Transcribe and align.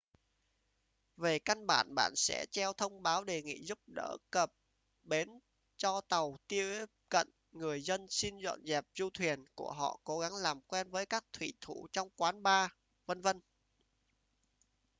về 1.17 1.39
căn 1.39 1.67
bản 1.67 1.95
bạn 1.95 2.11
sẽ 2.15 2.45
treo 2.51 2.73
thông 2.73 3.03
báo 3.03 3.23
đề 3.23 3.41
nghị 3.41 3.63
giúp 3.65 3.79
đỡ 3.95 4.17
cập 4.31 4.53
bến 5.03 5.39
cho 5.77 6.01
tàu 6.07 6.37
tiếp 6.47 6.85
cận 7.09 7.29
người 7.51 7.81
dân 7.81 8.07
xin 8.09 8.37
dọn 8.37 8.65
dẹp 8.65 8.85
du 8.97 9.09
thuyền 9.09 9.45
của 9.55 9.71
họ 9.71 9.99
cố 10.03 10.19
gắng 10.19 10.35
làm 10.35 10.61
quen 10.61 10.89
với 10.89 11.05
các 11.05 11.25
thủy 11.33 11.53
thủ 11.61 11.87
trong 11.91 12.09
quán 12.15 12.43
bar 12.43 12.69
v.v 13.07 13.27